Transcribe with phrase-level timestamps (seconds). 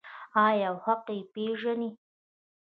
[0.45, 1.89] آیا او حق یې وپیژني؟